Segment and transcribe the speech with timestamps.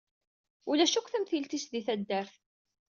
[0.69, 2.35] Ulac akk tamtilt-is di taddart.